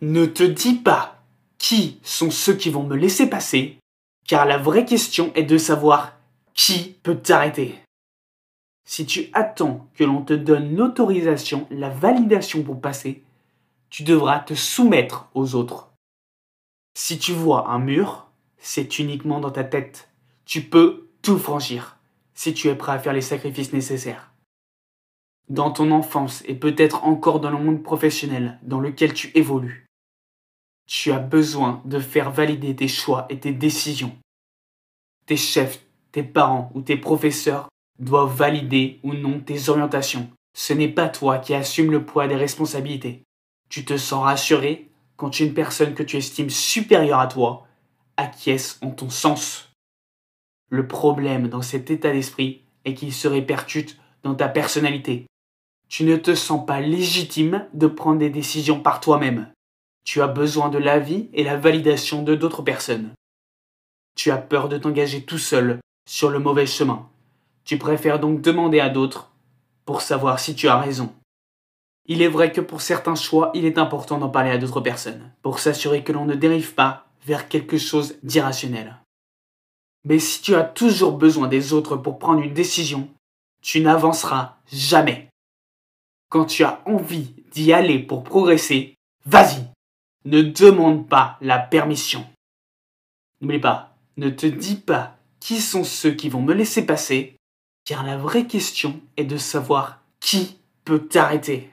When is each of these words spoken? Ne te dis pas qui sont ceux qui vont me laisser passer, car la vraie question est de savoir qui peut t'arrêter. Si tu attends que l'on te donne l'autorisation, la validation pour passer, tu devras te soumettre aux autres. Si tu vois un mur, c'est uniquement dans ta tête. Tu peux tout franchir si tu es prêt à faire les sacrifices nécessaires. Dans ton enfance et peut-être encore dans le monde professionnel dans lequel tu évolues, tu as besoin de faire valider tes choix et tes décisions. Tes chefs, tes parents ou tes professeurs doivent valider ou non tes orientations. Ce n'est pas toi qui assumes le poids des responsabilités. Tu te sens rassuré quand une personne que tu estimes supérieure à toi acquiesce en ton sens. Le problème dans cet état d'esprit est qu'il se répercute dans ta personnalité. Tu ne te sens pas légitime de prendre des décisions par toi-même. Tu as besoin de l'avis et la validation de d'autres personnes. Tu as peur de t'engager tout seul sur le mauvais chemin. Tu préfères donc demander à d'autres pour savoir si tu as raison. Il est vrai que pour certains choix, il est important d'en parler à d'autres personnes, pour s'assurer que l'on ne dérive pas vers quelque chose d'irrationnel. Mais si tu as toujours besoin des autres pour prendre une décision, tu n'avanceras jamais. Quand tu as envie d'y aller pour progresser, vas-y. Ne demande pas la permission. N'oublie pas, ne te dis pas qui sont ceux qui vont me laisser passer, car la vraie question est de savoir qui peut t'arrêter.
Ne 0.00 0.26
te 0.26 0.44
dis 0.44 0.74
pas 0.74 1.22
qui 1.58 1.98
sont 2.02 2.30
ceux 2.30 2.54
qui 2.54 2.70
vont 2.70 2.84
me 2.84 2.96
laisser 2.96 3.28
passer, 3.28 3.78
car 4.26 4.46
la 4.46 4.58
vraie 4.58 4.84
question 4.84 5.32
est 5.34 5.42
de 5.42 5.58
savoir 5.58 6.12
qui 6.54 6.96
peut 7.02 7.16
t'arrêter. 7.16 7.74
Si 8.84 9.06
tu 9.06 9.28
attends 9.32 9.88
que 9.94 10.04
l'on 10.04 10.22
te 10.22 10.32
donne 10.32 10.76
l'autorisation, 10.76 11.66
la 11.70 11.90
validation 11.90 12.62
pour 12.62 12.80
passer, 12.80 13.24
tu 13.90 14.02
devras 14.02 14.38
te 14.38 14.54
soumettre 14.54 15.28
aux 15.34 15.54
autres. 15.54 15.90
Si 16.94 17.18
tu 17.18 17.32
vois 17.32 17.70
un 17.70 17.78
mur, 17.78 18.28
c'est 18.58 18.98
uniquement 18.98 19.40
dans 19.40 19.50
ta 19.50 19.64
tête. 19.64 20.10
Tu 20.44 20.62
peux 20.62 21.08
tout 21.22 21.38
franchir 21.38 21.96
si 22.34 22.54
tu 22.54 22.68
es 22.68 22.74
prêt 22.76 22.92
à 22.92 22.98
faire 22.98 23.12
les 23.12 23.20
sacrifices 23.20 23.72
nécessaires. 23.72 24.32
Dans 25.48 25.70
ton 25.70 25.90
enfance 25.90 26.42
et 26.46 26.54
peut-être 26.54 27.04
encore 27.04 27.40
dans 27.40 27.50
le 27.50 27.58
monde 27.58 27.82
professionnel 27.82 28.58
dans 28.62 28.80
lequel 28.80 29.12
tu 29.12 29.30
évolues, 29.34 29.87
tu 30.88 31.12
as 31.12 31.18
besoin 31.18 31.82
de 31.84 32.00
faire 32.00 32.32
valider 32.32 32.74
tes 32.74 32.88
choix 32.88 33.26
et 33.28 33.38
tes 33.38 33.52
décisions. 33.52 34.16
Tes 35.26 35.36
chefs, 35.36 35.84
tes 36.12 36.22
parents 36.22 36.72
ou 36.74 36.80
tes 36.80 36.96
professeurs 36.96 37.68
doivent 38.00 38.34
valider 38.34 38.98
ou 39.02 39.12
non 39.12 39.38
tes 39.38 39.68
orientations. 39.68 40.30
Ce 40.56 40.72
n'est 40.72 40.88
pas 40.88 41.08
toi 41.08 41.38
qui 41.38 41.54
assumes 41.54 41.92
le 41.92 42.04
poids 42.04 42.26
des 42.26 42.36
responsabilités. 42.36 43.22
Tu 43.68 43.84
te 43.84 43.98
sens 43.98 44.24
rassuré 44.24 44.88
quand 45.16 45.40
une 45.40 45.52
personne 45.52 45.94
que 45.94 46.02
tu 46.02 46.16
estimes 46.16 46.48
supérieure 46.48 47.20
à 47.20 47.26
toi 47.26 47.66
acquiesce 48.16 48.78
en 48.80 48.90
ton 48.90 49.10
sens. 49.10 49.70
Le 50.70 50.88
problème 50.88 51.48
dans 51.48 51.62
cet 51.62 51.90
état 51.90 52.12
d'esprit 52.12 52.62
est 52.86 52.94
qu'il 52.94 53.12
se 53.12 53.28
répercute 53.28 54.00
dans 54.22 54.34
ta 54.34 54.48
personnalité. 54.48 55.26
Tu 55.88 56.04
ne 56.04 56.16
te 56.16 56.34
sens 56.34 56.64
pas 56.64 56.80
légitime 56.80 57.66
de 57.74 57.86
prendre 57.86 58.18
des 58.18 58.30
décisions 58.30 58.80
par 58.80 59.00
toi-même. 59.00 59.52
Tu 60.08 60.22
as 60.22 60.26
besoin 60.26 60.70
de 60.70 60.78
l'avis 60.78 61.28
et 61.34 61.44
la 61.44 61.58
validation 61.58 62.22
de 62.22 62.34
d'autres 62.34 62.62
personnes. 62.62 63.12
Tu 64.16 64.30
as 64.30 64.38
peur 64.38 64.70
de 64.70 64.78
t'engager 64.78 65.22
tout 65.22 65.36
seul 65.36 65.80
sur 66.08 66.30
le 66.30 66.38
mauvais 66.38 66.64
chemin. 66.64 67.10
Tu 67.66 67.76
préfères 67.76 68.18
donc 68.18 68.40
demander 68.40 68.80
à 68.80 68.88
d'autres 68.88 69.30
pour 69.84 70.00
savoir 70.00 70.40
si 70.40 70.54
tu 70.54 70.66
as 70.66 70.78
raison. 70.78 71.14
Il 72.06 72.22
est 72.22 72.28
vrai 72.28 72.52
que 72.52 72.62
pour 72.62 72.80
certains 72.80 73.16
choix, 73.16 73.50
il 73.52 73.66
est 73.66 73.76
important 73.76 74.16
d'en 74.16 74.30
parler 74.30 74.48
à 74.48 74.56
d'autres 74.56 74.80
personnes, 74.80 75.30
pour 75.42 75.58
s'assurer 75.58 76.02
que 76.02 76.12
l'on 76.12 76.24
ne 76.24 76.34
dérive 76.34 76.72
pas 76.72 77.06
vers 77.26 77.46
quelque 77.46 77.76
chose 77.76 78.14
d'irrationnel. 78.22 78.96
Mais 80.04 80.20
si 80.20 80.40
tu 80.40 80.54
as 80.54 80.64
toujours 80.64 81.18
besoin 81.18 81.48
des 81.48 81.74
autres 81.74 81.98
pour 81.98 82.18
prendre 82.18 82.40
une 82.40 82.54
décision, 82.54 83.10
tu 83.60 83.82
n'avanceras 83.82 84.56
jamais. 84.72 85.28
Quand 86.30 86.46
tu 86.46 86.64
as 86.64 86.80
envie 86.86 87.34
d'y 87.52 87.74
aller 87.74 87.98
pour 87.98 88.24
progresser, 88.24 88.94
vas-y. 89.26 89.68
Ne 90.28 90.42
demande 90.42 91.08
pas 91.08 91.38
la 91.40 91.58
permission. 91.58 92.22
N'oublie 93.40 93.60
pas, 93.60 93.96
ne 94.18 94.28
te 94.28 94.44
dis 94.44 94.74
pas 94.74 95.16
qui 95.40 95.58
sont 95.58 95.84
ceux 95.84 96.10
qui 96.10 96.28
vont 96.28 96.42
me 96.42 96.52
laisser 96.52 96.84
passer, 96.84 97.36
car 97.86 98.04
la 98.04 98.18
vraie 98.18 98.46
question 98.46 99.00
est 99.16 99.24
de 99.24 99.38
savoir 99.38 100.02
qui 100.20 100.58
peut 100.84 101.08
t'arrêter. 101.08 101.70